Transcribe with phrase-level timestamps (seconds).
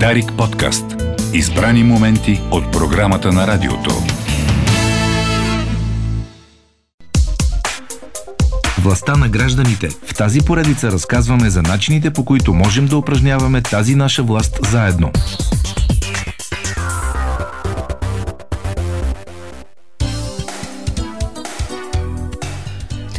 [0.00, 0.84] Дарик подкаст.
[1.32, 3.90] Избрани моменти от програмата на радиото.
[8.78, 9.88] Властта на гражданите.
[9.88, 15.10] В тази поредица разказваме за начините по които можем да упражняваме тази наша власт заедно.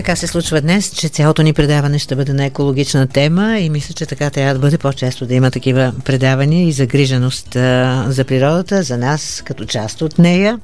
[0.06, 3.94] Така се случва днес, че цялото ни предаване ще бъде на екологична тема и мисля,
[3.94, 8.84] че така трябва да бъде по-често да има такива предавания и загриженост а, за природата,
[8.84, 10.60] за нас като част от нея.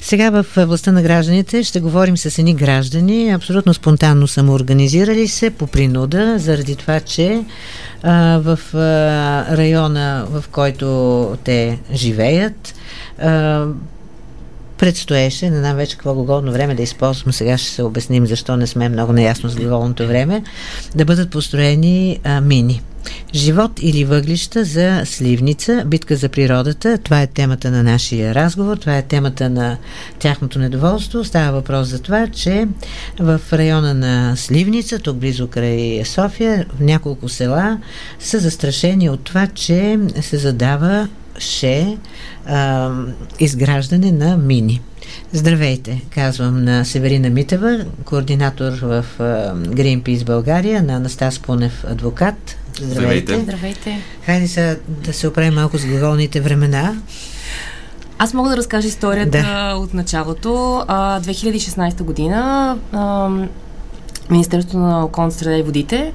[0.00, 5.66] Сега в властта на гражданите ще говорим с едни граждани, абсолютно спонтанно самоорганизирали се по
[5.66, 7.44] принуда, заради това, че
[8.02, 8.78] а, в а,
[9.56, 12.74] района, в който те живеят,
[14.82, 18.66] предстоеше, не знам вече какво глаголно време да използвам, сега ще се обясним защо не
[18.66, 20.42] сме много наясно с глаголното време,
[20.94, 22.82] да бъдат построени а, мини.
[23.34, 26.98] Живот или въглища за Сливница, битка за природата.
[26.98, 29.76] Това е темата на нашия разговор, това е темата на
[30.18, 31.24] тяхното недоволство.
[31.24, 32.68] Става въпрос за това, че
[33.18, 37.78] в района на Сливница, тук близо край София, в няколко села
[38.18, 41.98] са застрашени от това, че се задава ще
[42.46, 42.90] а,
[43.40, 44.80] изграждане на мини.
[45.32, 49.22] Здравейте, казвам на Северина Митева, координатор в а,
[49.54, 52.56] Greenpeace България, на Анастас Пунев, адвокат.
[52.80, 53.40] Здравейте.
[53.40, 54.00] Здравейте.
[54.26, 56.96] Хайде сега да се оправим малко с глаголните времена.
[58.18, 59.74] Аз мога да разкажа историята да.
[59.76, 60.84] от началото.
[60.88, 63.30] А, 2016 година а,
[64.30, 66.12] Министерството на околната среда и водите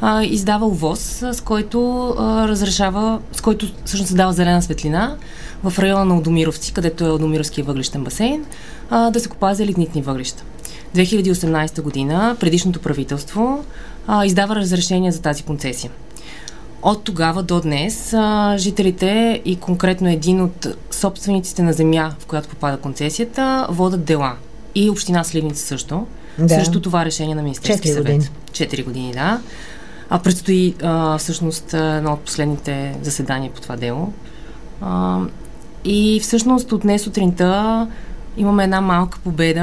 [0.00, 1.00] а, издава ОВОз,
[1.32, 5.16] с който а, разрешава, с който всъщност се дава зелена светлина
[5.64, 8.44] в района на Одомировци, където е Одомировския въглищен басейн,
[8.90, 10.44] а, да се копае за лигнитни въглища.
[10.94, 13.64] 2018 година предишното правителство
[14.06, 15.90] а, издава разрешение за тази концесия.
[16.82, 22.48] От тогава до днес а, жителите и конкретно един от собствениците на земя, в която
[22.48, 24.36] попада концесията, водат дела.
[24.74, 26.06] И община Сливница също.
[26.38, 26.48] Да.
[26.54, 28.06] Срещу това решение на Министерския съвет.
[28.06, 28.30] Години.
[28.52, 29.40] Четири години, да.
[30.10, 34.12] А предстои а, всъщност едно от последните заседания по това дело.
[34.80, 35.20] А,
[35.84, 37.86] и всъщност от днес сутринта
[38.38, 39.60] имаме една малка победа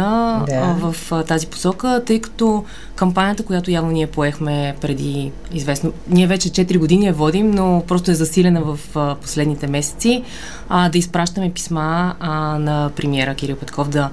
[0.48, 0.56] да.
[0.56, 2.64] а, в а, тази посока, тъй като
[2.96, 8.12] кампанията, която явно ние поехме преди известно, ние вече 4 години я водим, но просто
[8.12, 10.24] е засилена в а, последните месеци,
[10.70, 14.10] а, да изпращаме писма а, на премиера Кирил Петков да,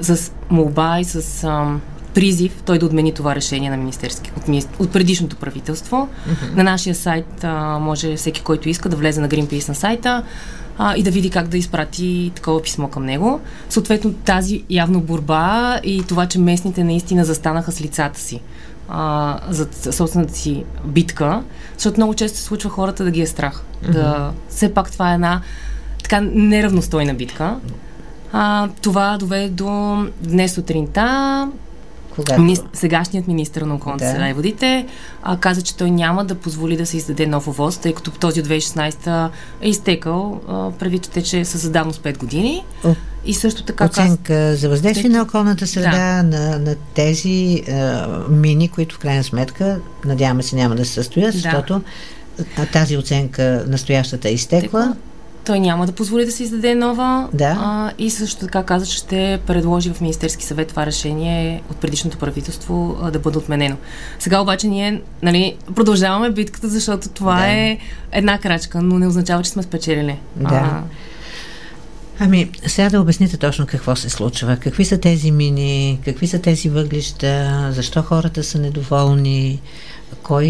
[0.00, 1.44] с молба и с...
[1.44, 1.76] А,
[2.16, 6.08] призив той да отмени това решение на министерски, от, от предишното правителство.
[6.08, 6.56] Mm-hmm.
[6.56, 10.22] На нашия сайт а, може всеки, който иска да влезе на Greenpeace на сайта
[10.78, 13.40] а, и да види как да изпрати такова писмо към него.
[13.68, 18.40] Съответно, тази явно борба и това, че местните наистина застанаха с лицата си
[18.88, 21.42] а, за собствената си битка,
[21.74, 23.62] защото много често се случва хората да ги е страх.
[23.62, 23.92] Mm-hmm.
[23.92, 25.40] Да, все пак това е една
[26.02, 27.56] така неравностойна битка.
[28.32, 31.48] А, това доведе до днес сутринта
[32.16, 32.42] когато...
[32.42, 32.58] Мини...
[32.72, 34.10] Сегашният министр на околната да.
[34.10, 34.86] среда и водите
[35.22, 38.40] а, каза, че той няма да позволи да се издаде нов овоз, тъй като този
[38.40, 40.40] от 2016 е изтекал.
[40.78, 42.64] Правителството че са за давност 5 години.
[42.84, 42.94] О.
[43.24, 43.84] И също така...
[43.84, 44.60] Оценка каз...
[44.60, 46.22] за въздействие на околната среда да.
[46.22, 51.34] на, на тези а, мини, които в крайна сметка, надяваме се, няма да се състоят,
[51.34, 51.40] да.
[51.40, 51.82] защото
[52.72, 54.82] тази оценка настоящата е изтекла.
[54.82, 54.96] Текла
[55.46, 57.28] той няма да позволи да се издаде нова.
[57.32, 57.56] Да.
[57.60, 62.18] А, и също така каза, че ще предложи в Министерски съвет това решение от предишното
[62.18, 63.76] правителство а, да бъде отменено.
[64.18, 67.46] Сега обаче ние нали, продължаваме битката, защото това да.
[67.46, 67.78] е
[68.12, 70.18] една крачка, но не означава, че сме спечелили.
[70.36, 70.54] Да.
[70.54, 70.82] А,
[72.18, 74.56] Ами, сега да обясните точно какво се случва.
[74.56, 79.60] Какви са тези мини, какви са тези въглища, защо хората са недоволни,
[80.22, 80.46] кой,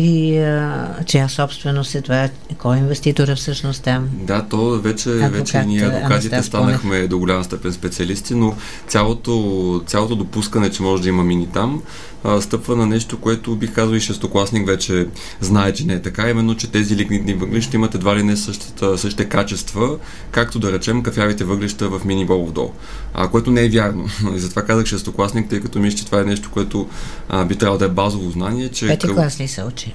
[1.07, 2.29] чия собственост е това,
[2.59, 4.09] кой е всъщност там?
[4.13, 8.57] Да, то вече, Адвокат, вече ние адвокатите станахме до голяма степен специалисти, но
[8.89, 11.83] цялото, цялото допускане, че може да има мини там,
[12.25, 15.07] а, стъпва на нещо, което бих казал и шестокласник вече
[15.41, 18.99] знае, че не е така, именно, че тези лигнитни въглища имат едва ли не същата,
[18.99, 19.99] същите качества,
[20.31, 22.73] както да речем кафявите въглища в мини Болов дол.
[23.15, 24.09] А, което не е вярно.
[24.37, 26.89] И затова казах шестокласник, тъй като мисля, че това е нещо, което
[27.29, 28.69] а, би трябвало да е базово знание.
[28.69, 29.95] Че Пети клас ли се учи?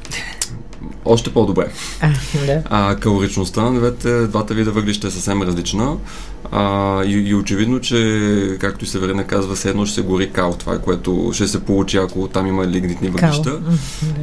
[1.06, 1.72] Още по-добре.
[2.48, 2.62] Да.
[2.69, 5.98] а, калоричността на двете, двата вида въглища е съвсем различна.
[6.51, 10.56] А, и, и очевидно, че, както и Северина казва, все едно ще се гори кал.
[10.60, 13.60] Това е което ще се получи, ако там има лигнитни въглища.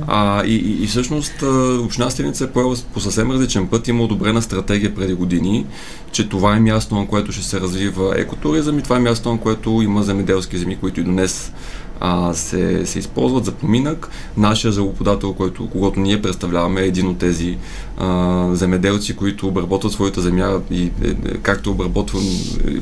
[0.07, 1.43] А, и, и, и всъщност
[1.81, 3.89] община Стивница е поела по съвсем различен път.
[3.89, 5.67] Има одобрена стратегия преди години,
[6.13, 9.41] че това е място, на което ще се развива екотуризъм и това е място, на
[9.41, 11.53] което има земеделски земи, които и до днес
[12.01, 14.09] а, се, се използват за поминък.
[14.37, 17.57] Нашия жалоподател, който, когато ние представляваме, е един от тези
[17.99, 22.25] а, земеделци, които обработват своята земя и е, е, както обработвам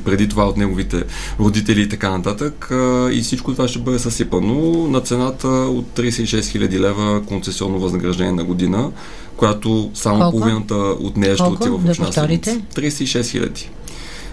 [0.05, 1.05] преди това от неговите
[1.41, 2.71] родители и така нататък.
[2.71, 8.33] А, и всичко това ще бъде съсипано на цената от 36 000 лева концесионно възнаграждение
[8.33, 8.91] на година,
[9.37, 10.39] която само Колко?
[10.39, 13.71] половината от нея ще отива в община 36 хиляди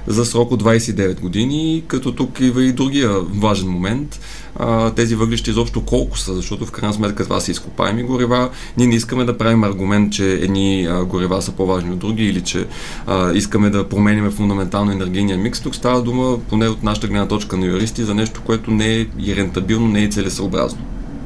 [0.07, 4.19] за срок от 29 години, като тук има и другия важен момент.
[4.55, 8.49] А, тези въглища изобщо колко са, защото в крайна сметка това са изкопаеми горива.
[8.77, 12.41] Ние не искаме да правим аргумент, че едни а, горива са по-важни от други или
[12.41, 12.65] че
[13.07, 15.59] а, искаме да променим фундаментално енергийния микс.
[15.59, 19.05] Тук става дума, поне от нашата гледна точка на юристи, за нещо, което не е
[19.19, 20.81] и рентабилно, не е целесъобразно.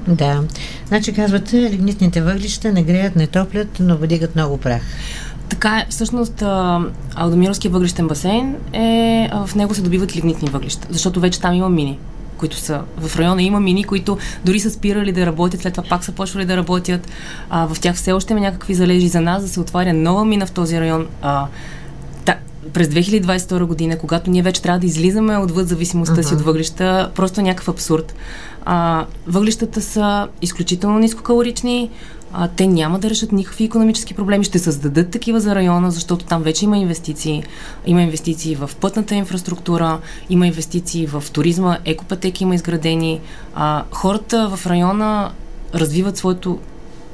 [0.07, 0.43] Да.
[0.87, 4.81] Значи казвате, лигнитните въглища не греят, не топлят, но въдигат много прах.
[5.49, 6.43] Така е, всъщност
[7.15, 11.99] Алдомировския въглищен басейн е, в него се добиват лигнитни въглища, защото вече там има мини
[12.37, 13.41] които са в района.
[13.43, 17.07] Има мини, които дори са спирали да работят, след това пак са почвали да работят.
[17.49, 20.45] А, в тях все още има някакви залежи за нас да се отваря нова мина
[20.45, 21.07] в този район.
[21.21, 21.47] А,
[22.25, 22.35] та,
[22.73, 26.27] през 2022 година, когато ние вече трябва да излизаме отвъд зависимостта uh-huh.
[26.27, 28.15] си от въглища, просто някакъв абсурд.
[28.65, 31.89] А, въглищата са изключително нискокалорични,
[32.33, 36.43] а, те няма да решат никакви економически проблеми, ще създадат такива за района, защото там
[36.43, 37.43] вече има инвестиции.
[37.85, 43.21] Има инвестиции в пътната инфраструктура, има инвестиции в туризма, екопатеки има изградени.
[43.55, 45.31] А, хората в района
[45.73, 46.59] развиват своето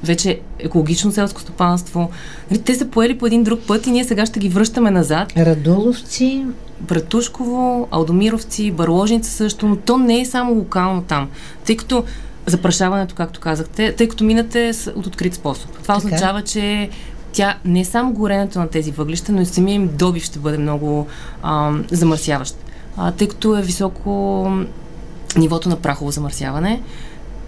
[0.03, 2.09] вече екологично селско стопанство.
[2.51, 5.33] Нали, те са поели по един друг път и ние сега ще ги връщаме назад.
[5.37, 6.45] Радуловци.
[6.81, 11.29] Братушково, Алдомировци, Барложница също, но то не е само локално там.
[11.65, 12.03] Тъй като
[12.45, 15.71] запрашаването, както казахте, тъй като минате от открит способ.
[15.71, 15.97] Това така.
[15.97, 16.89] означава, че
[17.31, 20.57] тя не е само горенето на тези въглища, но и самия им добив ще бъде
[20.57, 21.07] много
[21.43, 22.55] а, замърсяващ.
[22.97, 24.51] А, тъй като е високо
[25.35, 26.81] нивото на прахово замърсяване,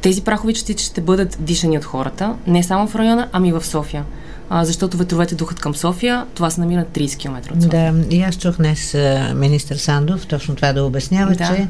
[0.02, 4.06] тези прахови частици ще бъдат дишани от хората, не само в района, ами в София.
[4.50, 7.94] А, защото ветровете духат към София, това се намира 30 км от София.
[7.94, 8.98] Да, и аз чух днес
[9.36, 11.48] министър Сандов точно това да обяснява, да.
[11.48, 11.68] че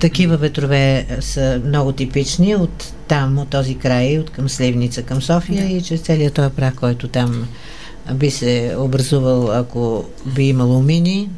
[0.00, 5.62] такива ветрове са много типични от там, от този край, от към Сливница, към София
[5.62, 5.72] да.
[5.72, 7.48] и че целият този прах, който там
[8.14, 11.28] би се образувал, ако би имало мини,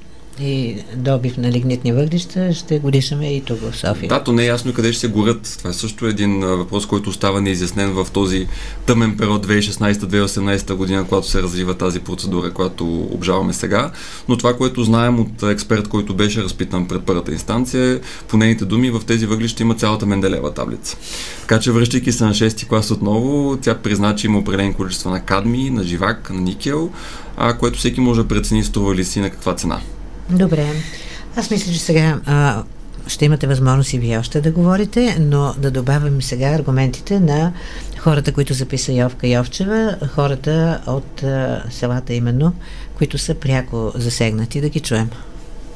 [0.40, 4.08] и добив на лигнитни въглища ще годишаме и тук в София.
[4.08, 5.54] Да, то не е ясно къде ще се горят.
[5.58, 8.46] Това е също един въпрос, който остава неизяснен в този
[8.86, 13.90] тъмен период 2016-2018 година, когато се развива тази процедура, която обжаваме сега.
[14.28, 18.90] Но това, което знаем от експерт, който беше разпитан пред първата инстанция, по нейните думи,
[18.90, 20.96] в тези въглища има цялата Менделева таблица.
[21.40, 25.20] Така че, връщайки се на 6 клас отново, тя призна, че има определени количества на
[25.20, 26.90] кадми, на живак, на никел,
[27.36, 29.80] а, което всеки може да прецени струва ли си на каква цена.
[30.30, 30.66] Добре.
[31.36, 32.62] Аз мисля, че сега а,
[33.06, 37.52] ще имате възможност и вие още да говорите, но да добавим сега аргументите на
[37.98, 42.52] хората, които записа Йовка Йовчева, хората от а, селата именно,
[42.94, 44.60] които са пряко засегнати.
[44.60, 45.10] Да ги чуем.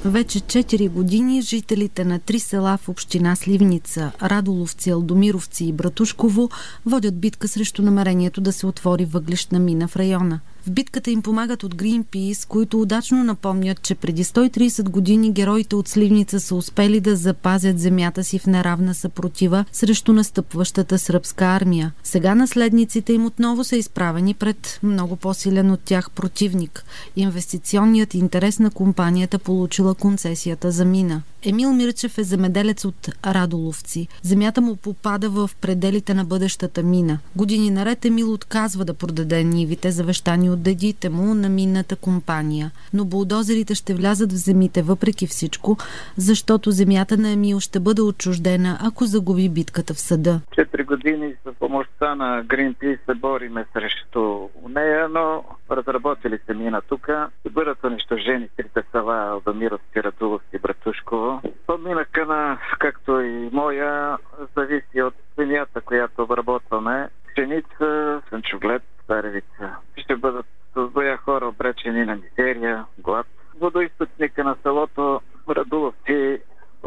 [0.04, 6.50] Вече 4 години жителите на три села в община Сливница, Радоловци, Алдомировци и Братушково
[6.87, 11.62] водят битка срещу намерението да се отвори въглищна мина в района– в битката им помагат
[11.62, 17.16] от Greenpeace, които удачно напомнят, че преди 130 години героите от Сливница са успели да
[17.16, 21.92] запазят земята си в неравна съпротива срещу настъпващата сръбска армия.
[22.04, 26.84] Сега наследниците им отново са изправени пред много по-силен от тях противник.
[27.16, 31.23] Инвестиционният интерес на компанията получила концесията за мина.
[31.49, 34.09] Емил Мирчев е земеделец от Радоловци.
[34.23, 37.19] Земята му попада в пределите на бъдещата мина.
[37.37, 42.71] Години наред Емил отказва да продаде нивите, завещани от дедите му на минната компания.
[42.95, 45.76] Но булдозерите ще влязат в земите въпреки всичко,
[46.17, 50.41] защото земята на Емил ще бъде отчуждена, ако загуби битката в съда.
[50.55, 57.09] Четири години с помощта на Greenpeace се бориме срещу нея, но разработили се мина тук.
[57.50, 61.36] Бъдат унищожени трите села Алдамировски, Радуловски, Братушково.
[61.66, 64.19] Поминъка на, както и моя,
[64.57, 67.09] зависи от земята, която обработваме.
[67.33, 69.76] Пшеница, сънчоглед, царевица.
[69.97, 73.26] Ще бъдат с хора обречени на мизерия, глад.
[73.61, 76.40] Водоисточника на селото Радуловци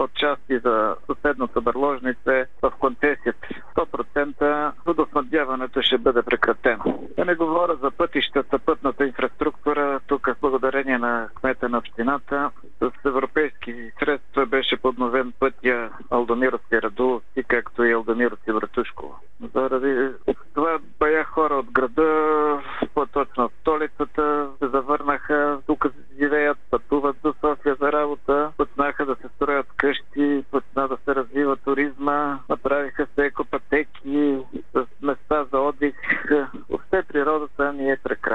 [0.04, 3.48] отчасти за съседната бърложнице в концесията.
[3.76, 7.08] 100% водоснабдяването ще бъде прекратено.
[7.18, 10.00] Да не говоря за пътищата, пътната инфраструктура.
[10.08, 12.52] Тук благодарение на кмета на общината
[12.82, 19.16] с европейски средства беше подновен пътя Алдомировски Радуловски, както и Алдомировски Братушково.
[19.56, 20.10] Заради
[20.54, 22.62] това бая хора от града,
[22.94, 25.86] по-точно от столицата, се завърнаха, тук
[26.20, 31.56] живеят, пътуват до София за работа, почнаха да се строят къщи, почна да се развива
[31.56, 32.40] туризма,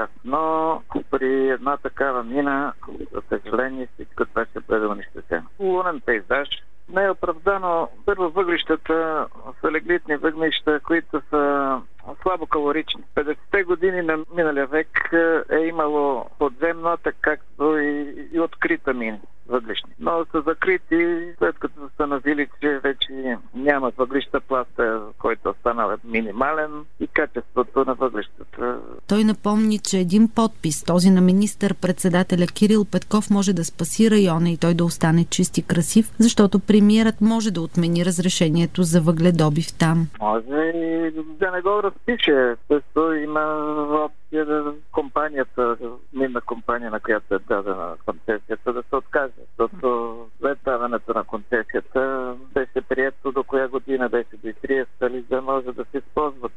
[0.05, 0.09] газ.
[0.25, 0.81] Но
[1.11, 2.73] при една такава мина,
[3.11, 5.47] за съжаление, всичко това ще бъде унищожено.
[5.59, 6.47] Лунен пейзаж,
[6.93, 7.89] не е оправдано.
[8.05, 9.27] Първо въглищата
[9.61, 11.81] са леглитни въглища, които са
[12.21, 13.03] слабо калорични.
[13.15, 15.09] 50-те години на миналия век
[15.51, 19.89] е имало подземна, така както и, и открита мини въглишни.
[19.99, 25.97] Но са закрити, след като са установили, че вече няма въглища пласта, който останал е
[26.03, 28.79] минимален и качеството на въглищата.
[29.45, 34.57] Той напомни, че един подпис, този на министър-председателя Кирил Петков, може да спаси района и
[34.57, 40.07] той да остане чист и красив, защото премиерът може да отмени разрешението за въгледобив там.
[40.21, 40.45] Може
[41.39, 42.55] да не го разпише.
[42.67, 43.43] Също има
[44.05, 44.63] опция да
[45.15, 45.77] компанията,
[46.13, 52.33] минна компания, на която е дадена концесията, да се откаже защото след даването на концесията
[52.53, 56.51] беше прието до коя година беше до 30 ли, да може да се използват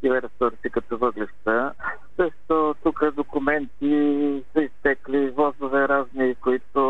[0.00, 1.72] тива ресурси като въглища.
[2.16, 6.80] Също тук документи са изтекли, возове разни, които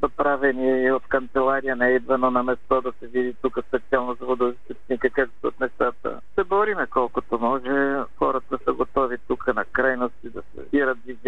[0.00, 4.26] са правени от канцелария, не е идвано на место да се види тук специално за
[4.26, 6.20] водоизточника, как от нещата.
[6.34, 9.64] Се бориме колкото може, хората са готови тук на
[10.08, 10.11] се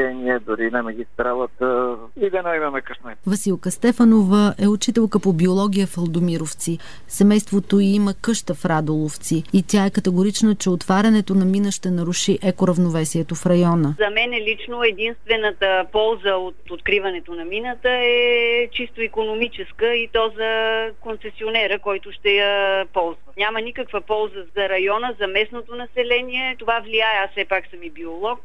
[0.04, 1.93] движение, дори на магистралата
[2.26, 3.18] и да не имаме късмет.
[3.26, 6.78] Василка Стефанова е учителка по биология в Алдомировци.
[7.08, 11.90] Семейството й има къща в Радоловци и тя е категорична, че отварянето на мина ще
[11.90, 13.94] наруши екоравновесието в района.
[13.98, 20.32] За мен е лично единствената полза от откриването на мината е чисто економическа и то
[20.36, 20.50] за
[21.00, 23.20] концесионера, който ще я ползва.
[23.36, 26.56] Няма никаква полза за района, за местното население.
[26.58, 28.40] Това влияе, аз все пак съм и биолог,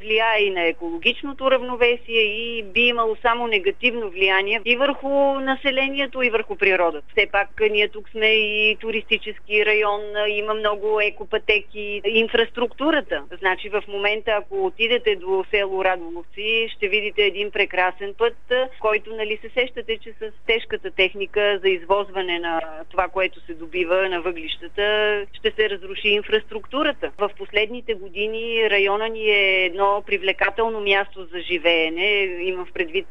[0.00, 5.08] влияе и на екологичното равновесие и би имало само негативно влияние и върху
[5.40, 7.06] населението, и върху природата.
[7.12, 13.22] Все пак ние тук сме и туристически район, има много екопатеки, инфраструктурата.
[13.38, 18.36] Значи в момента, ако отидете до село Радоловци, ще видите един прекрасен път,
[18.80, 22.60] който нали се сещате, че с тежката техника за извозване на
[22.90, 27.10] това, което се добива на въглищата, ще се разруши инфраструктурата.
[27.18, 32.06] В последните години района ни е едно привлекателно място за живеене.
[32.42, 33.06] Имам в предвид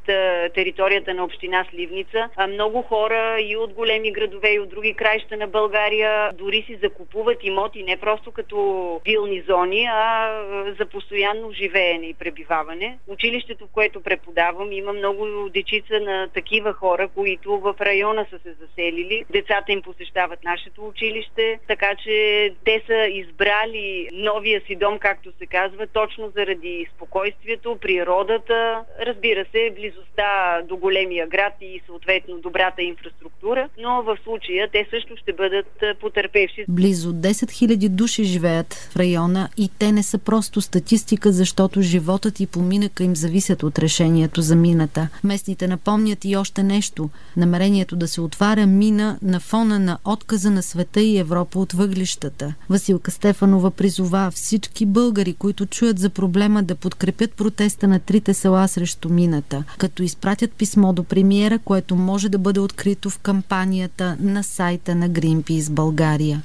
[0.55, 2.29] територията на община Сливница.
[2.49, 7.43] Много хора и от големи градове, и от други краища на България дори си закупуват
[7.43, 10.31] имоти не просто като вилни зони, а
[10.79, 12.97] за постоянно живеене и пребиваване.
[13.07, 18.53] Училището, в което преподавам, има много дечица на такива хора, които в района са се
[18.53, 19.25] заселили.
[19.29, 25.45] Децата им посещават нашето училище, така че те са избрали новия си дом, както се
[25.45, 33.69] казва, точно заради спокойствието, природата, разбира се, близостта до големия град и съответно добрата инфраструктура,
[33.81, 36.65] но в случая те също ще бъдат потърпевши.
[36.69, 42.39] Близо 10 000 души живеят в района и те не са просто статистика, защото животът
[42.39, 45.09] и поминъка им зависят от решението за мината.
[45.23, 47.09] Местните напомнят и още нещо.
[47.37, 52.53] Намерението да се отваря мина на фона на отказа на света и Европа от въглищата.
[52.69, 58.67] Василка Стефанова призова всички българи, които чуят за проблема да подкрепят протеста на трите села
[58.67, 64.43] срещу мината, като изпратят писмо до премиера, което може да бъде открито в кампанията на
[64.43, 66.41] сайта на Greenpeace България.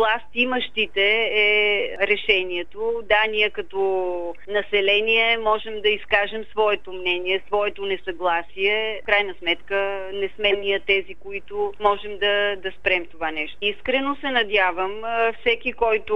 [0.00, 1.48] Власт имащите е
[2.06, 3.02] решението.
[3.08, 3.80] Да, ние като
[4.48, 9.00] население можем да изкажем своето мнение, своето несъгласие.
[9.02, 13.56] В крайна сметка не сме ние тези, които можем да, да спрем това нещо.
[13.62, 15.02] Искрено се надявам
[15.40, 16.14] всеки, който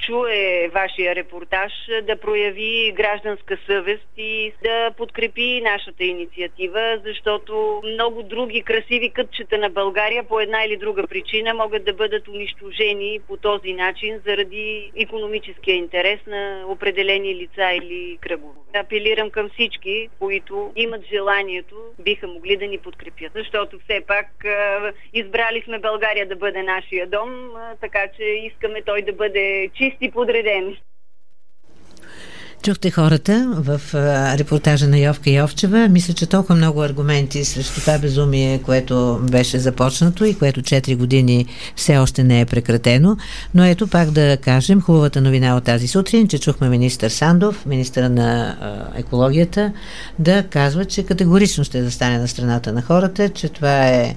[0.00, 8.62] чуе вашия репортаж, да прояви гражданска съвест и да подкрепи нашата инициатива, защото много други
[8.62, 13.72] красиви кътчета на България по една или друга причина могат да бъдат унищожени по този
[13.72, 18.58] начин заради економическия интерес на определени лица или кръгове.
[18.74, 23.32] Апелирам към всички, които имат желанието, биха могли да ни подкрепят.
[23.34, 24.26] Защото все пак
[25.12, 30.10] избрали сме България да бъде нашия дом, така че искаме той да бъде чист и
[30.10, 30.76] подреден.
[32.62, 35.88] Чухте хората в а, репортажа на Йовка Йовчева.
[35.88, 41.46] Мисля, че толкова много аргументи срещу това безумие, което беше започнато и което 4 години
[41.76, 43.16] все още не е прекратено.
[43.54, 48.10] Но ето пак да кажем хубавата новина от тази сутрин, че чухме министър Сандов, министър
[48.10, 49.72] на а, екологията,
[50.18, 54.16] да казва, че категорично ще застане на страната на хората, че това е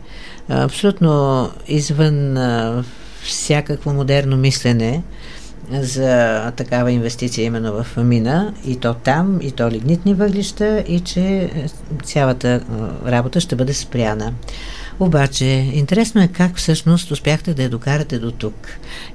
[0.49, 2.83] абсолютно извън а,
[3.23, 5.03] всякакво модерно мислене
[5.71, 11.49] за такава инвестиция именно в мина и то там, и то лигнитни въглища и че
[12.03, 12.61] цялата
[13.05, 14.33] работа ще бъде спряна.
[14.99, 18.53] Обаче, интересно е как всъщност успяхте да я докарате до тук.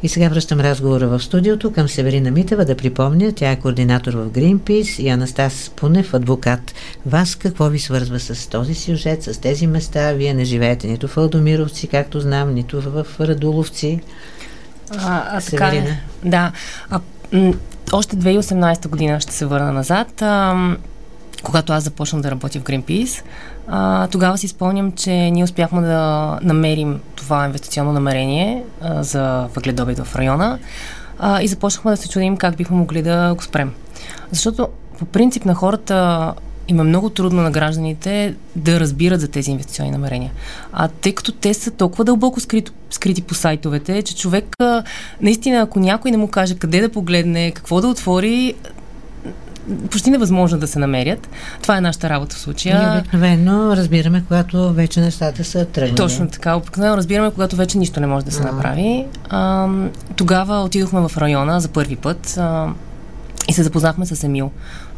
[0.03, 4.31] И сега връщам разговора в студиото към Северина Митева да припомня, тя е координатор в
[4.31, 6.75] Greenpeace и Анастас Пунев, адвокат.
[7.07, 10.13] Вас какво ви свързва с този сюжет, с тези места?
[10.13, 14.01] Вие не живеете нито в Алдомировци, както знам, нито в Радуловци.
[14.99, 16.01] А, а така е.
[16.25, 16.53] Да.
[16.91, 17.01] А,
[17.33, 17.53] м-
[17.93, 20.23] още 2018 година ще се върна назад.
[20.23, 20.57] А,
[21.43, 23.23] когато аз започнах да работя в Greenpeace,
[23.69, 29.99] а, тогава си спомням, че ние успяхме да намерим това инвестиционно намерение а, за въгледобит
[29.99, 30.59] в района
[31.19, 33.73] а, и започнахме да се чудим как бихме могли да го спрем.
[34.31, 34.69] Защото
[34.99, 36.33] по принцип на хората
[36.71, 40.33] им е много трудно на гражданите да разбират за тези инвестиционни намерения.
[40.73, 44.57] А тъй като те са толкова дълбоко скрити, скрити по сайтовете, че човек
[45.21, 48.55] наистина, ако някой не му каже къде да погледне, какво да отвори,
[49.91, 51.29] почти невъзможно да се намерят.
[51.63, 52.91] Това е нашата работа в случая.
[52.91, 55.97] Ние обикновено разбираме, когато вече нещата са тръгнали.
[55.97, 56.57] Точно така.
[56.57, 59.07] Обикновено разбираме, когато вече нищо не може да се а направи.
[59.29, 59.69] А,
[60.17, 62.37] тогава отидохме в района за първи път.
[62.39, 62.69] А,
[63.49, 64.51] и се запознахме с Емил.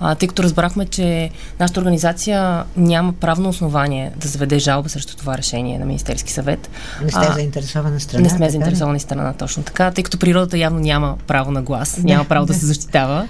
[0.05, 1.31] А, тъй като разбрахме, че
[1.61, 6.71] нашата организация няма правно основание да заведе жалба срещу това решение на Министерски съвет.
[7.03, 8.23] Не сте а, заинтересована страна.
[8.23, 12.25] Не сме заинтересовани страна, точно така, тъй като природата явно няма право на глас, няма
[12.25, 13.27] право да се защитава.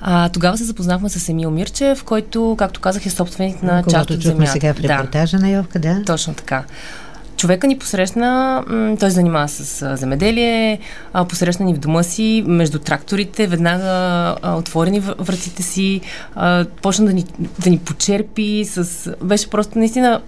[0.00, 4.22] А, тогава се запознахме с Емил Мирчев, който, както казах, е собственик на част от
[4.22, 4.52] земята.
[4.52, 5.42] сега в репортажа да.
[5.42, 6.02] на Йовка, да.
[6.06, 6.64] Точно така.
[7.42, 8.62] Човека ни посрещна,
[9.00, 10.78] той се занимава с земеделие,
[11.28, 16.00] посрещна ни в дома си, между тракторите, веднага отворени вратите си,
[16.82, 17.24] почна да ни,
[17.58, 19.10] да ни почерпи, с...
[19.22, 20.20] беше просто наистина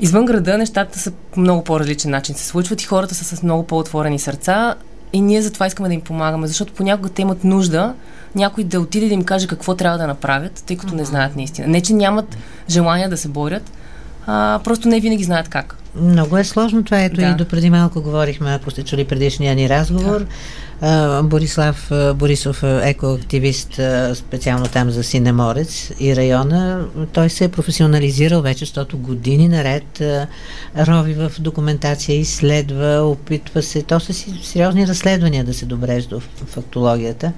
[0.00, 3.62] Извън града нещата са по много по-различен начин се случват и хората са с много
[3.62, 4.74] по-отворени сърца
[5.12, 7.94] и ние затова искаме да им помагаме, защото понякога те имат нужда
[8.34, 11.68] някой да отиде да им каже какво трябва да направят, тъй като не знаят наистина.
[11.68, 12.36] Не, че нямат
[12.68, 13.70] желание да се борят,
[14.26, 15.76] а, просто не винаги знаят как.
[16.00, 17.02] Много е сложно това.
[17.02, 17.26] Ето да.
[17.26, 20.20] и допреди малко говорихме, ако сте чули предишния ни разговор.
[20.20, 20.26] Да.
[20.80, 23.80] А, Борислав Борисов, екоактивист,
[24.14, 30.02] специално там за Синеморец и района, той се е професионализирал вече, защото години наред
[30.78, 33.82] рови в документация, изследва, опитва се.
[33.82, 37.32] То са си сериозни разследвания да се добреш до фактологията.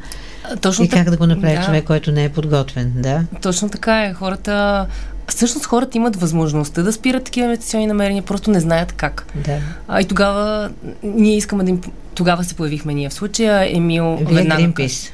[0.60, 1.64] Точно и как да го направи да.
[1.64, 3.24] човек, който не е подготвен, да?
[3.42, 4.14] Точно така е.
[4.14, 4.86] Хората
[5.28, 9.26] всъщност хората имат възможността да спират такива инвестиционни намерения, просто не знаят как.
[9.34, 9.58] Да.
[9.88, 10.70] А и тогава
[11.02, 11.80] ние искаме да им...
[12.14, 13.76] Тогава се появихме ние в случая.
[13.76, 14.62] Емил Вие веднага...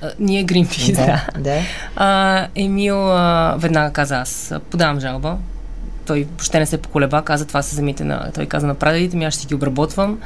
[0.03, 1.07] А, ние Greenpeace, да.
[1.35, 1.41] да.
[1.41, 1.61] да.
[1.97, 5.37] А, Емил а, веднага каза, аз подавам жалба.
[6.07, 8.31] Той въобще не се поколеба, каза това са земите на...
[8.35, 10.19] Той каза на прадедите ми, аз ще ги обработвам.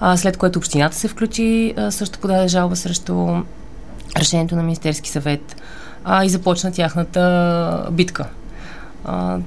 [0.00, 3.42] А, след което общината се включи, а, също подаде жалба срещу
[4.16, 5.56] решението на Министерски съвет
[6.04, 8.26] а, и започна тяхната битка
[9.04, 9.38] а,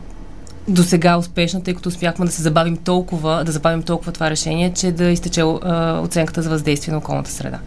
[0.67, 4.73] до сега успешна, тъй като успяхме да се забавим толкова, да забавим толкова това решение,
[4.73, 7.59] че да изтече а, оценката за въздействие на околната среда.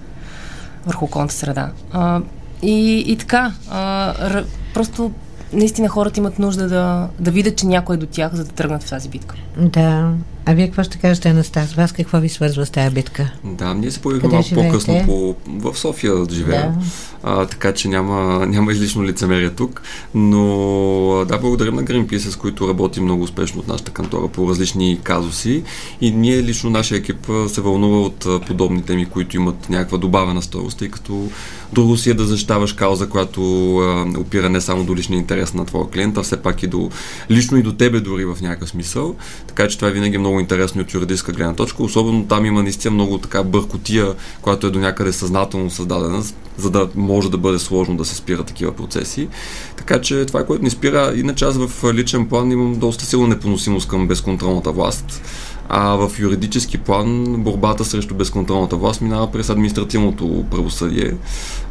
[0.87, 1.71] Върху околната среда.
[1.93, 2.21] А,
[2.63, 4.43] и, и така, а,
[4.75, 5.13] просто
[5.53, 8.83] наистина хората имат нужда да, да видят, че някой е до тях, за да тръгнат
[8.83, 9.35] в тази битка.
[9.57, 10.13] Да.
[10.51, 11.75] А вие какво ще кажете, Анастас?
[11.75, 13.31] Вас какво ви свързва с тази битка?
[13.45, 16.85] Да, ние се появихме малко по-късно по, в София живеем, да.
[17.23, 19.83] А, така че няма, няма излишно лицемерие тук,
[20.15, 25.01] но да, благодарим на Greenpeace, с които работим много успешно от нашата кантора по различни
[25.03, 25.63] казуси
[26.01, 30.79] и ние лично нашия екип се вълнува от подобни теми, които имат някаква добавена стоеност,
[30.79, 31.29] тъй като
[31.73, 35.65] друго си е да защитаваш кауза, която а, опира не само до личния интерес на
[35.65, 36.91] твоя клиент, а все пак и до
[37.31, 39.17] лично и до тебе дори в някакъв смисъл.
[39.47, 41.83] Така че това е винаги много интересно от юридическа гледна точка.
[41.83, 46.23] Особено там има наистина много така бъркотия, която е до някъде съзнателно създадена,
[46.57, 49.29] за да може да бъде сложно да се спира такива процеси.
[49.77, 51.13] Така че това което ни спира.
[51.17, 55.23] Иначе аз в личен план имам доста силна непоносимост към безконтролната власт.
[55.69, 61.15] А в юридически план борбата срещу безконтролната власт минава през административното правосъдие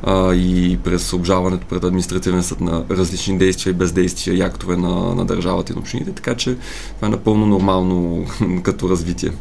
[0.03, 5.15] а, и през обжаването пред административен съд на различни действия и бездействия и актове на,
[5.15, 6.12] на държавата и на общините.
[6.12, 6.55] Така че
[6.95, 8.25] това е напълно нормално
[8.63, 9.31] като развитие.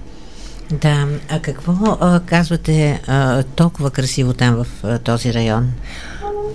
[0.71, 5.69] Да, а какво а, казвате а, толкова красиво там в а, този район?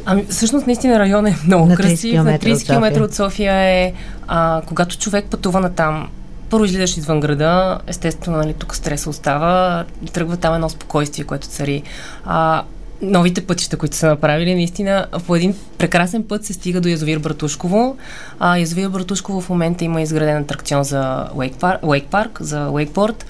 [0.06, 2.24] Ами, всъщност, наистина район е много на красив.
[2.24, 3.94] На 30 км от София е,
[4.28, 6.10] а, когато човек пътува на там,
[6.52, 11.84] първо излизаш извън града, естествено, нали, тук стреса остава, тръгва там едно спокойствие, което цари.
[12.26, 12.64] А,
[13.02, 17.98] новите пътища, които са направили, наистина по един прекрасен път се стига до язовир Братушково.
[18.40, 23.26] А, язовир Братушково в момента има изграден атракцион за Уейк парк, за уейкборд.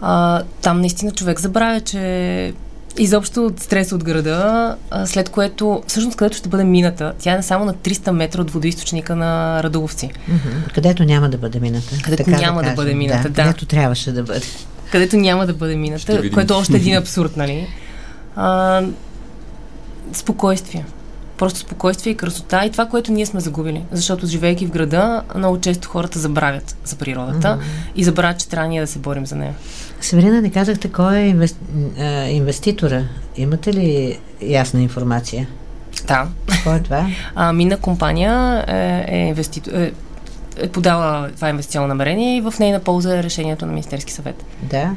[0.00, 2.52] А, там наистина човек забравя, че
[2.98, 7.64] изобщо от стрес от града, след което, всъщност където ще бъде мината, тя е само
[7.64, 10.06] на 300 метра от водоисточника на Радуловци.
[10.08, 10.74] Mm-hmm.
[10.74, 12.02] Където няма да бъде мината.
[12.04, 13.42] Където така няма да, да бъде мината, да, да.
[13.42, 14.46] Където трябваше да бъде.
[14.92, 17.68] Където няма да бъде мината, което е още един абсурд, нали?
[18.36, 18.82] А,
[20.12, 20.84] спокойствие.
[21.38, 23.84] Просто спокойствие и красота и това, което ние сме загубили.
[23.92, 27.96] Защото живейки в града, много често хората забравят за природата mm-hmm.
[27.96, 29.54] и забравят, че трябва ние да се борим за нея.
[30.00, 31.56] Северина, не казахте кой е инвес...
[32.28, 33.04] инвеститора.
[33.36, 35.48] Имате ли ясна информация?
[36.06, 36.28] Да.
[36.64, 37.06] Кой е това?
[37.34, 39.92] А, Мина компания е, е, инвеститор, е,
[40.56, 44.44] е подала това инвестиционно намерение и в нейна полза е решението на Министерски съвет.
[44.62, 44.96] Да.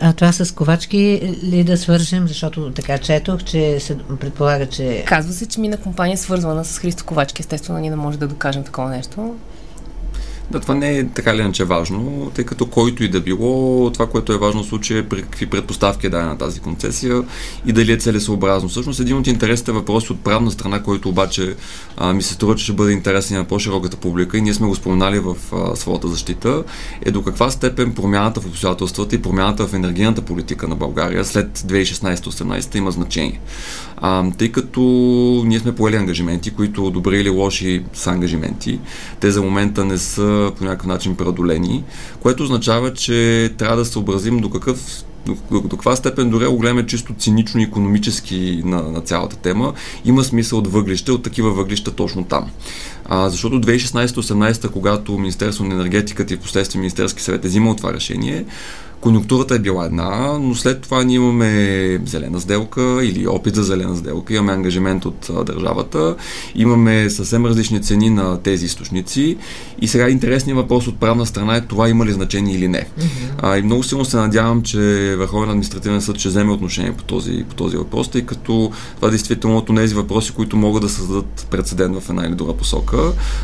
[0.00, 5.04] А това с ковачки ли да свържем, защото така четох, че се предполага, че...
[5.06, 7.42] Казва се, че мина компания е свързвана с Христо Ковачки.
[7.42, 9.34] Естествено, ние не може да докажем такова нещо.
[10.50, 14.06] Да, това не е така ли иначе важно, тъй като който и да било, това,
[14.06, 17.22] което е важно в случая е при какви предпоставки е дадена тази концесия
[17.66, 18.68] и дали е целесообразно.
[18.68, 21.54] Всъщност един от интересите въпроси от правна страна, който обаче
[21.96, 24.74] а, ми се струва, че ще бъде интересен на по-широката публика и ние сме го
[24.74, 26.64] споменали в а, своята защита,
[27.02, 31.58] е до каква степен промяната в обстоятелствата и промяната в енергийната политика на България след
[31.58, 33.40] 2016-18 има значение.
[33.96, 34.80] А, тъй като
[35.46, 38.80] ние сме поели ангажименти, които добри или лоши са ангажименти.
[39.20, 41.84] Те за момента не са по някакъв начин преодолени,
[42.20, 46.86] което означава, че трябва да съобразим до какъв до, до, каква степен дори го гледаме
[46.86, 49.72] чисто цинично и економически на, на цялата тема,
[50.04, 52.50] има смисъл от въглища, от такива въглища точно там.
[53.04, 58.44] А, защото 2016-18, когато Министерство на енергетиката и последствие Министерски съвет е взимал това решение,
[59.04, 63.96] Конюнктурата е била една, но след това ние имаме зелена сделка или опит за зелена
[63.96, 66.16] сделка, имаме ангажимент от а, държавата,
[66.54, 69.36] имаме съвсем различни цени на тези източници
[69.80, 72.78] и сега интересният въпрос от правна страна е това има ли значение или не.
[72.78, 73.08] Mm-hmm.
[73.42, 74.78] А, и много силно се надявам, че
[75.18, 79.56] Върховен административен съд ще вземе отношение по този, по този въпрос, тъй като това действително
[79.56, 82.96] от тези въпроси, които могат да създадат прецедент в една или друга посока.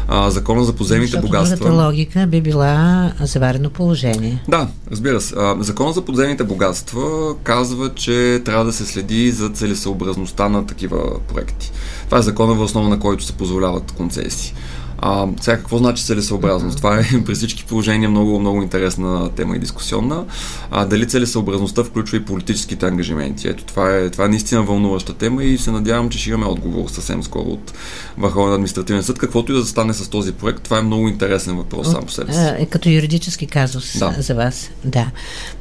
[0.09, 1.85] А, закона за подземните Защото богатства.
[1.87, 4.43] логика би била заварено положение.
[4.49, 5.35] Да, разбира се.
[5.59, 11.73] Закон за подземните богатства казва, че трябва да се следи за целесъобразността на такива проекти.
[12.05, 14.55] Това е закона в основа на който се позволяват концесии.
[15.03, 16.77] А, сега какво значи целесъобразност?
[16.77, 20.25] Това е при всички положения много, много интересна тема и дискусионна.
[20.71, 23.49] А, дали целесъобразността включва и политическите ангажименти?
[23.49, 26.89] Ето, това е, това е наистина вълнуваща тема и се надявам, че ще имаме отговор
[26.89, 27.73] съвсем скоро от
[28.19, 29.19] Върховен административен съд.
[29.19, 32.33] Каквото и да стане с този проект, това е много интересен въпрос сам по себе
[32.33, 32.41] си.
[32.59, 34.15] Е, като юридически казус да.
[34.19, 34.71] за вас.
[34.85, 35.11] Да.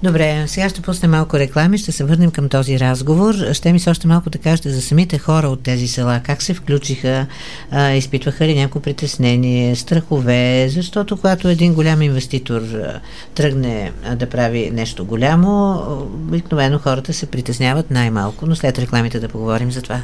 [0.03, 3.35] Добре, сега ще пуснем малко реклами, ще се върнем към този разговор.
[3.53, 6.21] Ще ми се още малко да кажете за самите хора от тези села.
[6.23, 7.27] Как се включиха?
[7.71, 9.28] А, изпитваха ли някакво притеснение?
[9.29, 12.61] Притеснение, страхове, защото когато един голям инвеститор
[13.35, 15.81] тръгне да прави нещо голямо,
[16.27, 20.01] обикновено хората се притесняват най-малко, но след рекламите да поговорим за това.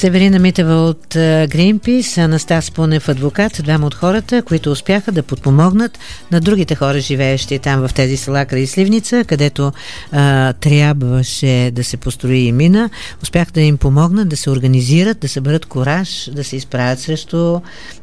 [0.00, 5.98] Северина Митева от Greenpeace, Анастас Пунев адвокат, двама от хората, които успяха да подпомогнат
[6.32, 9.72] на другите хора, живеещи там в тези села край Сливница, където
[10.12, 12.90] а, трябваше да се построи и мина.
[13.22, 17.60] Успяха да им помогнат да се организират, да съберат кораж, да се изправят срещу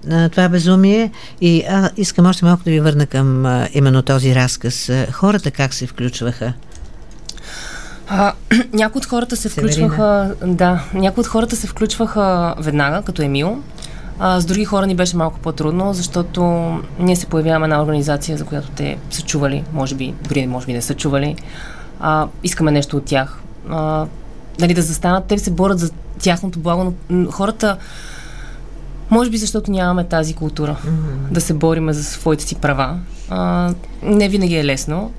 [0.10, 1.12] а, това безумие.
[1.42, 4.92] И а, искам още малко да ви върна към а, именно този разказ.
[5.12, 6.54] Хората как се включваха?
[8.08, 8.34] А,
[8.74, 10.36] някои от хората се включваха.
[10.46, 13.58] Да, някои от хората се включваха веднага, като Емил.
[14.20, 16.42] А, с други хора ни беше малко по-трудно, защото
[17.00, 20.74] ние се появяваме една организация, за която те са чували, може би, дори може би
[20.74, 21.36] не са чували.
[22.00, 23.40] А, искаме нещо от тях.
[23.70, 24.06] А,
[24.60, 27.78] нали, да застанат, те се борят за тяхното благо, но хората,
[29.10, 31.32] може би защото нямаме тази култура mm-hmm.
[31.32, 33.00] да се бориме за своите си права.
[33.30, 35.12] А, не винаги е лесно.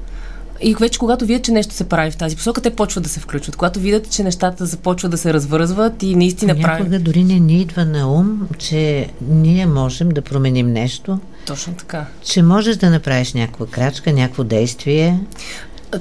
[0.62, 3.21] И вече когато видят, че нещо се прави в тази посока, те почват да се
[3.21, 3.57] включват.
[3.57, 6.81] Когато видят, че нещата започват да се развързват и наистина Някога правят.
[6.81, 11.18] Някога дори не ни идва на ум, че ние можем да променим нещо.
[11.47, 12.07] Точно така.
[12.25, 15.21] Че можеш да направиш някаква крачка, някакво действие.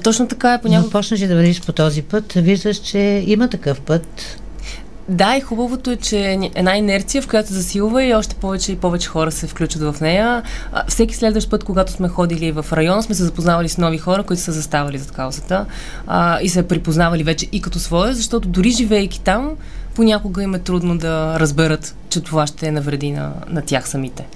[0.02, 0.60] Точно така е.
[0.60, 0.86] Понякога...
[0.86, 4.38] Но почнеш да вървиш по този път, виждаш, че има такъв път
[5.08, 9.08] да, и хубавото е, че една инерция, в която засилва и още повече и повече
[9.08, 10.42] хора се включат в нея.
[10.88, 14.42] Всеки следващ път, когато сме ходили в район, сме се запознавали с нови хора, които
[14.42, 15.66] са заставали зад каузата
[16.06, 19.50] а, и се припознавали вече и като своя, защото дори живеейки там,
[19.94, 24.26] понякога им е трудно да разберат, че това ще е навреди на, на тях самите.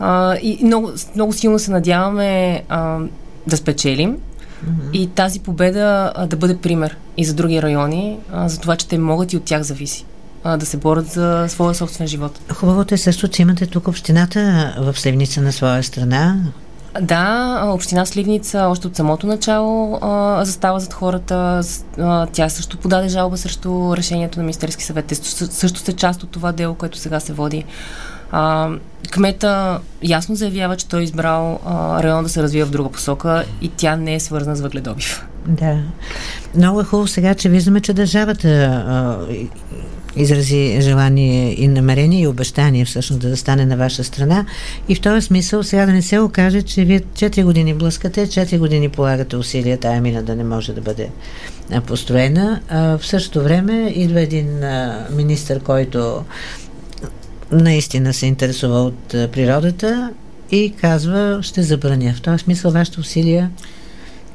[0.00, 2.98] А, и много, много силно се надяваме а,
[3.46, 4.16] да спечелим
[4.62, 4.92] Mm-hmm.
[4.92, 8.88] И тази победа а, да бъде пример и за други райони, а, за това, че
[8.88, 10.04] те могат и от тях зависи
[10.44, 12.40] а, да се борят за своя собствен живот.
[12.52, 16.36] Хубавото е също, че имате тук общината в Сливница на своя страна,
[17.00, 21.60] Да, община Сливница още от самото начало а, застава зад хората.
[21.98, 25.04] А, тя също подаде жалба срещу решението на Министерски съвет.
[25.04, 27.64] Те също са част от това дело, което сега се води.
[28.32, 28.70] А,
[29.10, 31.60] кмета ясно заявява, че той е избрал
[32.02, 35.26] район да се развива в друга посока и тя не е свързана с въгледобив.
[35.46, 35.78] Да.
[36.54, 39.18] Много е хубаво сега, че виждаме, че държавата а,
[40.16, 44.46] изрази желание и намерение и обещание всъщност да стане на ваша страна.
[44.88, 48.58] И в този смисъл сега да не се окаже, че вие 4 години блъскате, 4
[48.58, 51.08] години полагате усилия тая мина да не може да бъде
[51.86, 52.60] построена.
[52.68, 56.24] А в същото време идва един а, министр, който
[57.52, 60.10] наистина се интересува от природата
[60.50, 62.14] и казва, ще забраня.
[62.16, 63.50] В този смисъл вашите усилия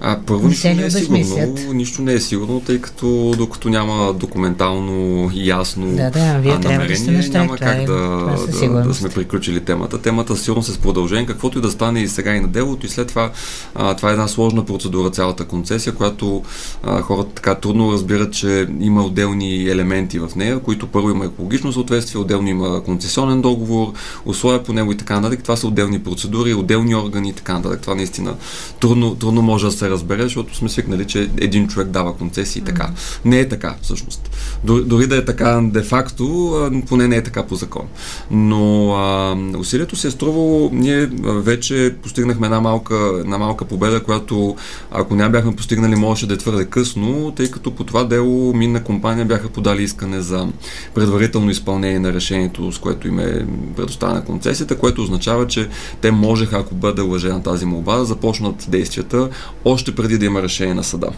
[0.02, 1.74] а, първо, нищо не е сигурно.
[1.74, 7.22] Нищо не е сигурно, тъй като докато няма документално и ясно да, да, вие намерение,
[7.22, 10.02] да няма как е, да, да, да, сме приключили темата.
[10.02, 12.90] Темата сигурно се с продължение, каквото и да стане и сега и на делото, и
[12.90, 13.32] след това
[13.76, 16.44] а, това е една сложна процедура, цялата концесия, която
[16.84, 21.74] а, хората така трудно разбират, че има отделни елементи в нея, които първо има екологично
[21.74, 23.94] съответствие, отделно има концесионен договор,
[24.26, 25.44] условия по него и така нататък.
[25.44, 27.82] Това са отделни процедури, отделни органи и така нататък.
[27.82, 28.36] Това наистина
[28.80, 32.66] трудно, трудно може да се разбере, защото сме свикнали, че един човек дава концесии и
[32.66, 32.90] така.
[33.26, 34.30] Не е така, всъщност.
[34.64, 36.56] Дори, дори да е така де-факто,
[36.88, 37.86] поне не е така по закон.
[38.32, 44.56] Но а, усилието се е струвало, ние вече постигнахме една малка, една малка победа, която
[44.92, 48.84] ако не бяхме постигнали, можеше да е твърде късно, тъй като по това дело минна
[48.84, 50.48] компания бяха подали искане за
[50.96, 53.46] предварително изпълнение на решението, с което им е
[53.76, 55.70] предоставена концесията, което означава, че
[56.02, 59.30] те можеха, ако бъде лъжена тази молба, да започнат действията
[59.78, 61.10] още преди да има решение на съда.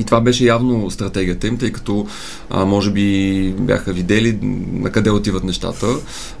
[0.00, 2.06] И това беше явно стратегията им, тъй като
[2.50, 4.38] а, може би бяха видели
[4.72, 5.86] на къде отиват нещата,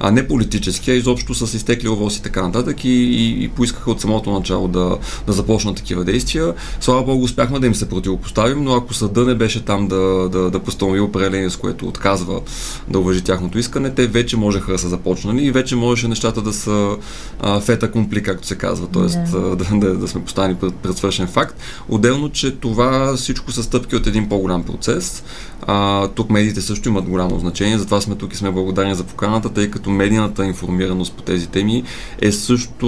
[0.00, 3.90] а не политически, а изобщо с изтекли овоз и така нататък и, и, и поискаха
[3.90, 6.54] от самото начало да, да започнат такива действия.
[6.80, 10.50] Слава Богу, успяхме да им се противопоставим, но ако съда не беше там да, да,
[10.50, 12.40] да постанови определение, с което отказва
[12.88, 16.52] да уважи тяхното искане, те вече можеха да са започнали и вече можеше нещата да
[16.52, 16.96] са
[17.40, 19.30] а, фета компли, както се казва, т.е.
[19.30, 19.56] Да.
[19.56, 21.56] Да, да, да сме поставени пред, пред свършен факт.
[21.88, 25.24] Отделно, че това всичко всичко са стъпки от един по-голям процес.
[25.62, 29.48] А, тук медиите също имат голямо значение, затова сме тук и сме благодарни за поканата,
[29.48, 31.84] тъй като медийната информираност по тези теми
[32.20, 32.86] е също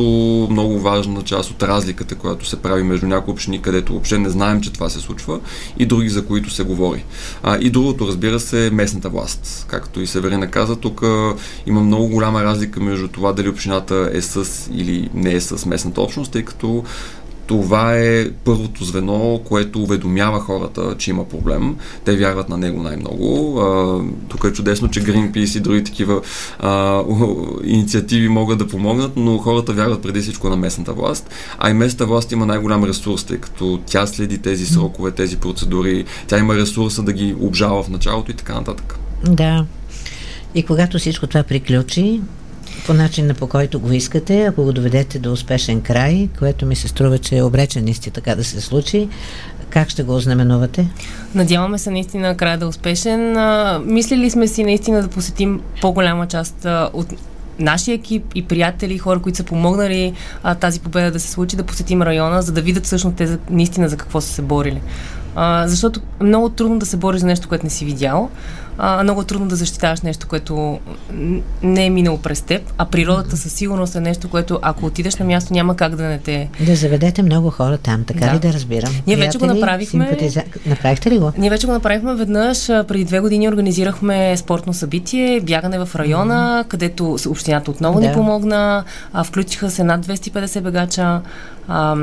[0.51, 4.61] много важна част от разликата, която се прави между някои общини, където въобще не знаем,
[4.61, 5.41] че това се случва,
[5.79, 7.05] и други, за които се говори.
[7.43, 9.67] А, и другото, разбира се, е местната власт.
[9.69, 11.03] Както и Северина каза, тук
[11.67, 16.01] има много голяма разлика между това дали общината е с или не е с местната
[16.01, 16.85] общност, тъй като
[17.47, 21.77] това е първото звено, което уведомява хората, че има проблем.
[22.05, 23.61] Те вярват на него най-много.
[23.61, 26.21] А, тук е чудесно, че Greenpeace и други такива
[26.59, 27.03] а,
[27.65, 31.31] инициативи могат да помогнат, но хората вярват преди всичко на местната власт.
[31.59, 36.05] А и местната власт има най-голям ресурс, тъй като тя следи тези срокове, тези процедури,
[36.27, 38.99] тя има ресурса да ги обжава в началото и така нататък.
[39.25, 39.67] Да.
[40.55, 42.21] И когато всичко това приключи,
[42.87, 46.89] по начина по който го искате, ако го доведете до успешен край, което ми се
[46.89, 49.09] струва, че е обречен исти така да се случи,
[49.71, 50.89] как ще го ознаменувате?
[51.35, 53.37] Надяваме се наистина края да е успешен.
[53.37, 57.07] А, мислили сме си наистина да посетим по-голяма част а, от
[57.59, 61.65] нашия екип и приятели, хора, които са помогнали а, тази победа да се случи, да
[61.65, 64.81] посетим района, за да видят всъщност те наистина за какво са се борили.
[65.35, 68.31] А, защото много трудно да се бориш за нещо, което не си видял
[68.79, 70.79] а, много трудно да защитаваш нещо, което
[71.63, 75.25] не е минало през теб, а природата със сигурност е нещо, което ако отидеш на
[75.25, 76.49] място няма как да не те...
[76.61, 78.35] Да заведете много хора там, така да.
[78.35, 78.93] ли да разбирам?
[79.07, 80.07] Ние вече го направихме.
[80.07, 80.43] Симпатиза...
[80.67, 81.33] Направихте ли го?
[81.39, 82.67] Ние вече го направихме веднъж.
[82.67, 86.69] Преди две години организирахме спортно събитие, бягане в района, mm-hmm.
[86.69, 88.09] където общината отново да.
[88.09, 88.85] ни помогна.
[89.13, 91.21] А, включиха се над 250 бегача.
[91.69, 91.97] А,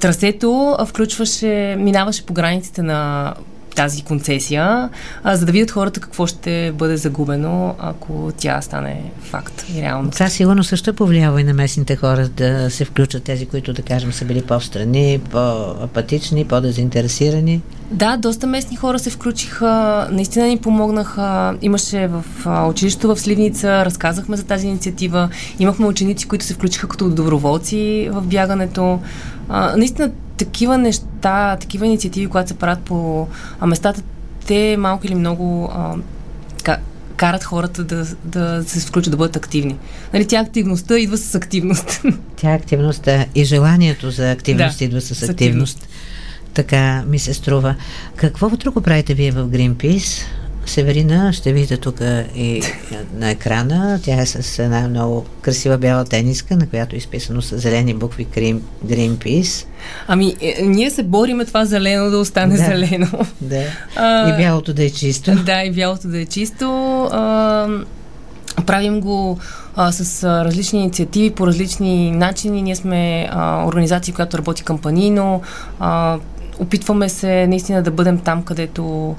[0.00, 3.34] трасето включваше, минаваше по границите на
[3.74, 4.88] тази концесия,
[5.24, 10.10] а, за да видят хората какво ще бъде загубено, ако тя стане факт и реално.
[10.10, 13.82] Това сигурно също е повлияло и на местните хора да се включат тези, които, да
[13.82, 17.62] кажем, са били по-встрани, по-апатични, по-дезинтересирани.
[17.90, 21.54] Да, доста местни хора се включиха, наистина ни помогнаха.
[21.62, 22.24] Имаше в
[22.68, 25.28] училището в Сливница, разказахме за тази инициатива.
[25.58, 29.00] Имахме ученици, които се включиха като доброволци в бягането.
[29.48, 30.10] А, наистина
[30.44, 33.28] такива неща, такива инициативи, които се правят по
[33.60, 34.02] а местата,
[34.46, 35.94] те малко или много а,
[36.62, 36.78] ка,
[37.16, 39.76] карат хората да, да се включат, да бъдат активни.
[40.12, 42.02] Нали, тя активността идва с активност.
[42.36, 45.30] Тя активността и желанието за активност да, идва с активност.
[45.30, 45.88] активност.
[46.54, 47.74] Така ми се струва.
[48.16, 50.22] Какво друго правите вие в Greenpeace?
[50.66, 52.00] Северина, ще видите тук
[52.36, 52.62] и
[53.14, 54.00] на екрана.
[54.02, 58.26] Тя е с една много красива бяла тениска, на която е изписано с зелени букви
[58.26, 59.66] Green, Greenpeace.
[60.06, 63.08] Ами, е, ние се бориме това зелено да остане да, зелено.
[63.40, 63.62] Да.
[63.96, 65.34] А, и бялото да е чисто.
[65.34, 66.64] Да, и бялото да е чисто.
[67.12, 67.68] А,
[68.66, 69.38] правим го
[69.76, 72.62] а, с а, различни инициативи по различни начини.
[72.62, 75.42] Ние сме а, организация, която работи кампанийно.
[75.80, 76.18] А,
[76.58, 79.16] опитваме се наистина да бъдем там, където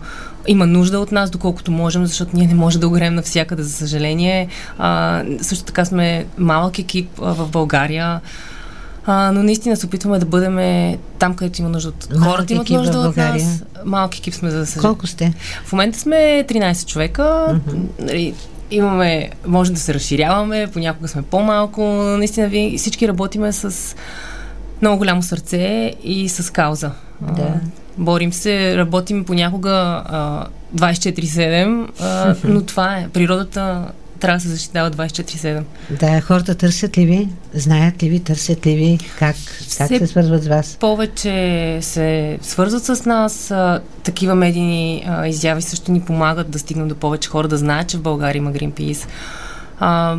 [0.48, 4.48] има нужда от нас, доколкото можем, защото ние не можем да огрем навсякъде, за съжаление.
[4.78, 8.22] А, също така сме малък екип а, в България.
[9.06, 13.00] А, но наистина се опитваме да бъдем там, където има нужда от хората, имат нужда
[13.00, 13.64] от нас.
[13.86, 14.90] Малки екип сме, за да съжаление.
[14.90, 15.34] Колко сте?
[15.66, 17.24] В момента сме 13 човека.
[17.24, 18.34] Mm-hmm.
[18.72, 23.96] Имаме, може да се разширяваме, понякога сме по-малко, но наистина всички работиме с
[24.82, 26.92] много голямо сърце и с кауза.
[27.22, 27.60] Да.
[27.98, 33.08] Борим се, работим понякога а, 24-7, а, но това е.
[33.14, 33.88] Природата
[34.20, 35.64] трябва да се защитава 24-7.
[36.00, 37.30] Да, хората търсят ли ви?
[37.54, 38.20] Знаят ли ви?
[38.20, 39.00] Търсят ли ви?
[39.20, 39.36] Как,
[39.78, 40.78] как се, се свързват с вас?
[40.80, 43.52] Повече се свързват с нас.
[43.52, 47.88] А, такива медийни а, изяви също ни помагат да стигнем до повече хора, да знаят,
[47.88, 49.08] че в България има Greenpeace.
[49.80, 50.18] А,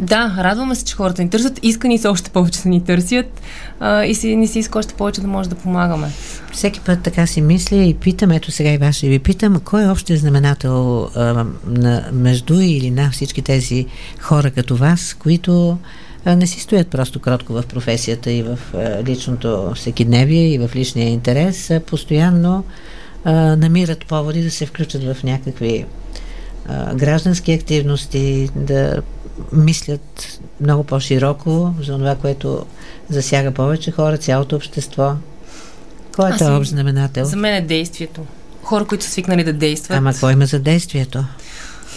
[0.00, 1.60] да, радваме се, че хората ни търсят.
[1.62, 3.40] Иска ни се още повече да ни търсят
[3.80, 6.10] а, и си, ни се иска още повече да може да помагаме.
[6.52, 9.84] Всеки път така си мисля и питам, ето сега и вас ще ви питам, кой
[9.84, 13.86] е общия знаменател а, на, между или на всички тези
[14.20, 15.78] хора като вас, които
[16.26, 18.58] не си стоят просто кротко в професията и в
[19.06, 22.64] личното всекидневие и в личния интерес, а постоянно
[23.24, 25.84] а, намират поводи да се включат в някакви
[26.68, 29.02] а, граждански активности, да
[29.52, 32.66] мислят много по-широко за това, което
[33.10, 35.12] засяга повече хора, цялото общество.
[36.16, 37.24] Кой е този общ знаменател?
[37.24, 38.20] За мен е действието.
[38.62, 39.98] Хора, които са свикнали да действат.
[39.98, 41.24] Ама кой има за действието?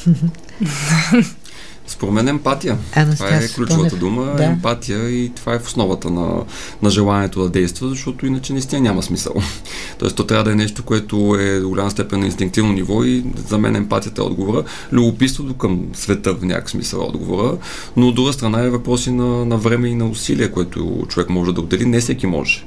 [1.88, 2.78] Според мен емпатия.
[2.94, 4.34] Анастас, това е ключовата дума.
[4.38, 4.44] Да.
[4.44, 6.44] Емпатия и това е в основата на,
[6.82, 9.34] на желанието да действа, защото иначе наистина няма смисъл.
[10.00, 13.24] Тоест, то трябва да е нещо, което е до голяма степен на инстинктивно ниво и
[13.48, 14.64] за мен емпатията е отговора.
[14.92, 17.58] Любопитството към света в някакъв смисъл е отговора,
[17.96, 21.54] но от друга страна е въпроси на, на време и на усилия, което човек може
[21.54, 21.86] да отдели.
[21.86, 22.66] Не всеки може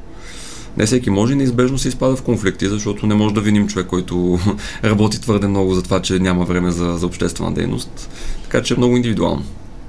[0.77, 3.87] не всеки може и неизбежно се изпада в конфликти, защото не може да виним човек,
[3.87, 4.39] който
[4.85, 8.11] работи твърде много за това, че няма време за, за обществена дейност.
[8.43, 9.43] Така че е много индивидуално.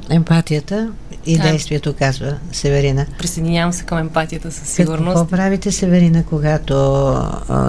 [0.09, 0.91] Емпатията
[1.25, 1.43] и да.
[1.43, 3.05] действието, казва Северина.
[3.19, 5.17] Присъединявам се към емпатията със сигурност.
[5.17, 7.15] Какво правите, Северина, когато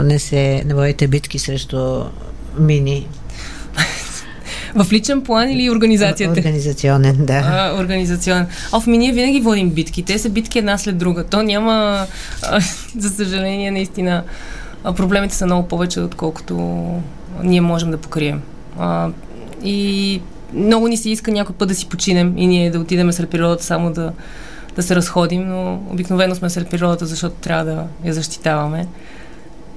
[0.05, 2.05] не се не водите битки срещу
[2.59, 3.07] мини?
[4.75, 6.41] В личен план или организацията?
[6.41, 7.43] Организационен, да.
[7.47, 8.47] А, организационен.
[8.73, 10.03] Оф, ми ние винаги водим битки.
[10.03, 11.25] Те са битки една след друга.
[11.25, 12.07] То няма,
[12.43, 12.61] а,
[12.99, 14.23] за съжаление, наистина,
[14.85, 16.85] а, проблемите са много повече, отколкото
[17.43, 18.43] ние можем да покрием.
[18.79, 19.09] А,
[19.65, 20.21] и
[20.55, 23.65] много ни се иска някой път да си починем и ние да отидем сред природата
[23.65, 24.13] само да,
[24.77, 28.87] да се разходим, но обикновено сме сред природата, защото трябва да я защитаваме.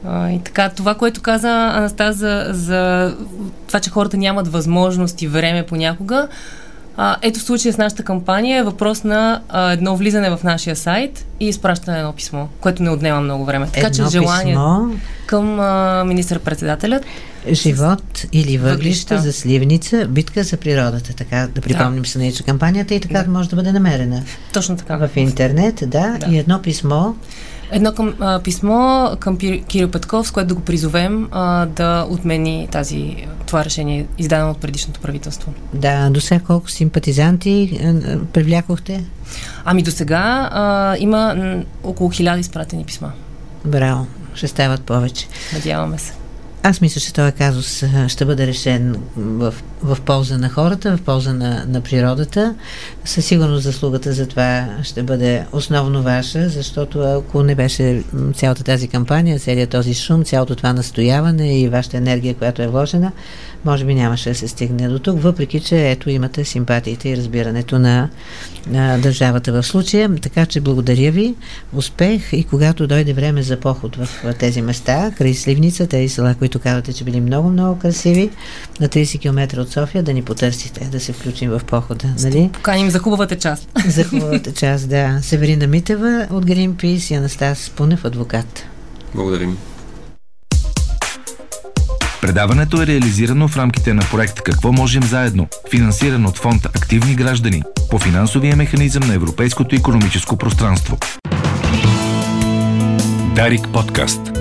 [0.06, 3.14] А, и така, това, което каза Анастас за, за
[3.68, 6.28] това, че хората нямат възможност и време понякога,
[6.98, 10.76] а, ето в случая с нашата кампания е въпрос на а, едно влизане в нашия
[10.76, 13.68] сайт и изпращане на едно писмо, което не отнема много време.
[13.74, 14.88] Така едно че желание писмо...
[15.26, 17.06] към а, министър-председателят.
[17.52, 21.14] Живот или въглища, за сливница, битка за природата.
[21.14, 22.10] Така да припомним да.
[22.10, 23.32] се на кампанията и така да.
[23.32, 24.24] може да бъде намерена.
[24.54, 24.98] Точно така.
[24.98, 26.28] В интернет, да, да.
[26.30, 27.14] и едно писмо
[27.72, 32.68] едно към, а, писмо към Кирил Петков, с което да го призовем а, да отмени
[32.72, 35.54] тази, това решение, издадено от предишното правителство.
[35.74, 39.04] Да, до сега колко симпатизанти а, привлякохте?
[39.66, 41.36] Ами до сега а, има
[41.84, 43.12] около хиляда изпратени писма.
[43.66, 45.28] Браво, ще стават повече.
[45.54, 46.14] Надяваме се.
[46.64, 51.34] Аз мисля, че този казус ще бъде решен в, в полза на хората, в полза
[51.34, 52.56] на, на природата.
[53.06, 58.88] Със сигурност заслугата за това ще бъде основно ваша, защото ако не беше цялата тази
[58.88, 63.12] кампания, целият този шум, цялото това настояване и вашата енергия, която е вложена,
[63.66, 67.80] може би нямаше да се стигне до тук, въпреки че ето имате симпатиите и разбирането
[67.80, 68.10] на,
[68.68, 70.16] на държавата в случая.
[70.22, 71.36] Така че благодаря ви,
[71.74, 76.51] успех и когато дойде време за поход в тези места, край Сливница, тези села, които
[76.60, 78.30] казвате, че били много-много красиви,
[78.80, 82.14] на 30 км от София, да ни потърсите, да се включим в похода.
[82.24, 82.50] Нали?
[82.54, 83.70] Поканим за хубавата част.
[83.88, 85.20] За хубавата част, да.
[85.22, 88.64] Северина Митева от Greenpeace и Анастас Пунев, адвокат.
[89.16, 89.58] Благодарим.
[92.22, 97.64] Предаването е реализирано в рамките на проект Какво можем заедно, финансиран от фонд Активни граждани
[97.90, 100.98] по финансовия механизъм на Европейското економическо пространство.
[103.36, 104.41] Дарик подкаст.